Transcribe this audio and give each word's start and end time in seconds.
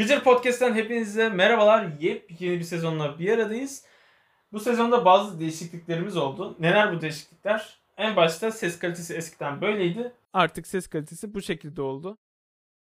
Gıcır 0.00 0.20
Podcast'ten 0.20 0.74
hepinize 0.74 1.28
merhabalar. 1.28 1.88
Yepyeni 2.00 2.58
bir 2.58 2.64
sezonla 2.64 3.18
bir 3.18 3.32
aradayız. 3.32 3.84
Bu 4.52 4.60
sezonda 4.60 5.04
bazı 5.04 5.40
değişikliklerimiz 5.40 6.16
oldu. 6.16 6.56
Neler 6.58 6.96
bu 6.96 7.00
değişiklikler? 7.00 7.80
En 7.96 8.16
başta 8.16 8.50
ses 8.50 8.78
kalitesi 8.78 9.14
eskiden 9.14 9.60
böyleydi. 9.60 10.12
Artık 10.32 10.66
ses 10.66 10.86
kalitesi 10.86 11.34
bu 11.34 11.42
şekilde 11.42 11.82
oldu. 11.82 12.18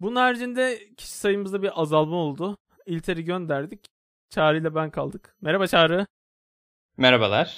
Bunun 0.00 0.16
haricinde 0.16 0.94
kişi 0.96 1.12
sayımızda 1.12 1.62
bir 1.62 1.80
azalma 1.80 2.16
oldu. 2.16 2.58
İlter'i 2.86 3.24
gönderdik. 3.24 3.86
Çağrı 4.30 4.58
ile 4.58 4.74
ben 4.74 4.90
kaldık. 4.90 5.36
Merhaba 5.40 5.66
Çağrı. 5.66 6.06
Merhabalar. 6.96 7.56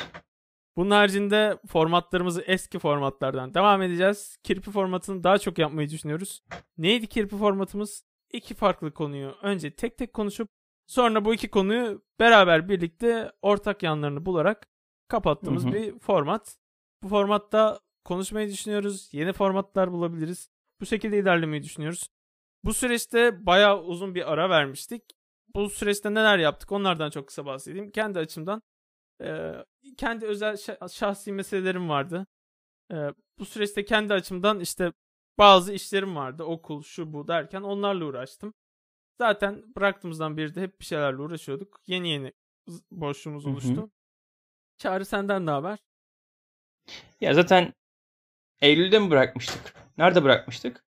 Bunun 0.77 0.91
haricinde 0.91 1.59
formatlarımızı 1.69 2.43
eski 2.47 2.79
formatlardan 2.79 3.55
devam 3.55 3.83
edeceğiz. 3.83 4.37
Kirpi 4.43 4.71
formatını 4.71 5.25
daha 5.25 5.39
çok 5.39 5.59
yapmayı 5.59 5.91
düşünüyoruz. 5.91 6.43
Neydi 6.79 7.07
kirpi 7.07 7.37
formatımız? 7.37 8.12
İki 8.33 8.55
farklı 8.55 8.95
konuyu 8.95 9.37
önce 9.43 9.75
tek 9.75 9.99
tek 9.99 10.13
konuşup 10.13 10.49
sonra 10.87 11.25
bu 11.25 11.35
iki 11.35 11.49
konuyu 11.51 12.05
beraber 12.21 12.69
birlikte 12.69 13.33
ortak 13.43 13.83
yanlarını 13.83 14.27
bularak 14.27 14.67
kapattığımız 15.09 15.65
Hı 15.65 15.69
hı. 15.69 15.73
bir 15.73 15.99
format. 15.99 16.59
Bu 17.03 17.09
formatta 17.09 17.81
konuşmayı 18.05 18.49
düşünüyoruz. 18.49 19.09
Yeni 19.15 19.33
formatlar 19.33 19.93
bulabiliriz. 19.93 20.51
Bu 20.81 20.87
şekilde 20.87 21.19
ilerlemeyi 21.19 21.63
düşünüyoruz. 21.63 22.09
Bu 22.65 22.75
süreçte 22.75 23.47
bayağı 23.47 23.83
uzun 23.83 24.15
bir 24.15 24.33
ara 24.33 24.51
vermiştik. 24.51 25.03
Bu 25.55 25.71
süreçte 25.71 26.15
neler 26.15 26.39
yaptık 26.39 26.73
onlardan 26.73 27.11
çok 27.11 27.29
kısa 27.29 27.47
bahsedeyim. 27.47 27.91
Kendi 27.91 28.19
açımdan 28.19 28.63
ee, 29.23 29.53
kendi 29.97 30.27
özel 30.27 30.55
şa- 30.55 30.93
şahsi 30.95 31.33
meselelerim 31.33 31.89
vardı. 31.89 32.27
Ee, 32.93 32.97
bu 33.39 33.45
süreçte 33.45 33.85
kendi 33.85 34.15
açımdan 34.15 34.61
işte 34.61 34.93
bazı 35.39 35.73
işlerim 35.73 36.17
vardı. 36.17 36.45
Okul, 36.45 36.83
şu 36.83 37.13
bu 37.13 37.29
derken 37.29 37.63
onlarla 37.63 38.05
uğraştım. 38.05 38.55
Zaten 39.19 39.65
bıraktığımızdan 39.77 40.37
beri 40.37 40.55
de 40.55 40.63
hep 40.63 40.81
bir 40.81 40.85
şeylerle 40.85 41.17
uğraşıyorduk. 41.17 41.81
Yeni 41.87 42.09
yeni 42.09 42.33
boşluğumuz 42.91 43.45
Hı 43.45 43.49
hı. 43.49 43.53
oluştu. 43.53 43.91
Çağrı 44.79 45.05
senden 45.05 45.47
ne 45.47 45.51
haber? 45.51 45.79
Ya 47.21 47.35
zaten 47.35 47.75
Eylül'de 48.61 48.99
mi 48.99 49.11
bırakmıştık? 49.11 49.75
Nerede 49.99 50.23
bırakmıştık? 50.25 50.85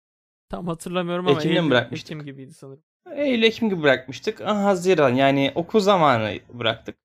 Tam 0.49 0.67
hatırlamıyorum 0.67 1.27
ama 1.27 1.39
Ekim'de 1.39 1.53
mi 1.53 1.59
Eylül, 1.59 1.69
bırakmıştık? 1.71 2.11
Ekim 2.11 2.25
gibiydi 2.25 2.53
sanırım. 2.53 2.83
Eylül, 3.11 3.43
Ekim 3.43 3.69
gibi 3.69 3.81
bırakmıştık. 3.81 4.41
Ah, 4.41 4.63
Haziran 4.63 5.13
yani 5.13 5.51
okul 5.55 5.79
zamanı 5.79 6.39
bıraktık. 6.53 6.97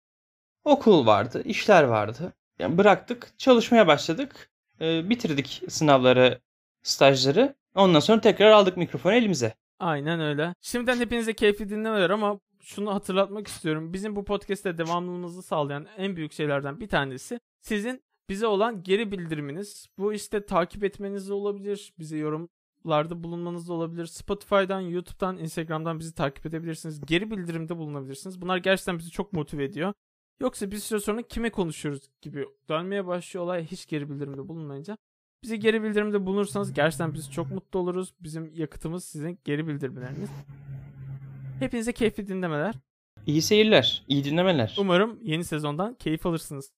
Okul 0.65 1.07
vardı, 1.07 1.43
işler 1.45 1.83
vardı. 1.83 2.33
Yani 2.59 2.79
bıraktık, 2.79 3.39
çalışmaya 3.39 3.87
başladık. 3.87 4.51
Ee, 4.81 5.11
bitirdik 5.11 5.63
sınavları, 5.69 6.41
stajları. 6.87 7.55
Ondan 7.75 8.01
sonra 8.01 8.21
tekrar 8.21 8.51
aldık 8.51 8.77
mikrofonu 8.77 9.15
elimize. 9.15 9.55
Aynen 9.79 10.21
öyle. 10.21 10.55
Şimdiden 10.61 10.99
hepinize 11.01 11.33
keyifli 11.33 11.69
dinlemeler 11.69 12.11
ama 12.11 12.41
şunu 12.61 12.95
hatırlatmak 12.95 13.49
istiyorum. 13.49 13.93
Bizim 13.93 14.17
bu 14.17 14.25
podcast'te 14.25 14.79
devamlılığımızı 14.79 15.43
sağlayan 15.43 15.87
en 15.97 16.17
büyük 16.17 16.33
şeylerden 16.33 16.81
bir 16.81 16.89
tanesi 16.89 17.41
sizin 17.61 18.03
bize 18.29 18.47
olan 18.47 18.83
geri 18.83 19.13
bildiriminiz. 19.13 19.87
Bu 19.99 20.13
işte 20.13 20.47
takip 20.47 20.85
etmeniz 20.85 21.29
de 21.29 21.33
olabilir. 21.33 21.93
Bize 21.99 22.19
yorumlarda 22.19 23.25
bulunmanız 23.25 23.69
da 23.69 23.73
olabilir. 23.73 24.07
Spotify'dan, 24.07 24.81
YouTube'dan, 24.81 25.39
Instagram'dan 25.39 25.99
bizi 25.99 26.15
takip 26.15 26.47
edebilirsiniz. 26.47 27.01
Geri 27.07 27.31
bildirimde 27.31 27.77
bulunabilirsiniz. 27.77 28.41
Bunlar 28.41 28.57
gerçekten 28.57 28.99
bizi 28.99 29.11
çok 29.11 29.33
motive 29.33 29.65
ediyor. 29.65 29.93
Yoksa 30.41 30.71
bir 30.71 30.77
süre 30.77 31.01
sonra 31.01 31.23
kime 31.23 31.51
konuşuyoruz 31.51 32.03
gibi 32.23 32.47
dönmeye 32.69 33.07
başlıyor 33.07 33.45
olay 33.45 33.67
hiç 33.67 33.87
geri 33.87 34.11
bildirimde 34.11 34.49
bulunmayınca. 34.49 34.97
Bize 35.43 35.57
geri 35.57 35.83
bildirimde 35.83 36.27
bulunursanız 36.27 36.73
gerçekten 36.73 37.15
biz 37.15 37.31
çok 37.33 37.51
mutlu 37.51 37.79
oluruz. 37.79 38.15
Bizim 38.21 38.53
yakıtımız 38.55 39.05
sizin 39.05 39.39
geri 39.45 39.67
bildirimleriniz. 39.69 40.31
Hepinize 41.59 41.93
keyifli 41.93 42.29
dinlemeler. 42.29 42.75
İyi 43.27 43.43
seyirler, 43.43 44.05
iyi 44.09 44.25
dinlemeler. 44.25 44.77
Umarım 44.79 45.19
yeni 45.23 45.45
sezondan 45.45 45.95
keyif 45.95 46.27
alırsınız. 46.27 46.73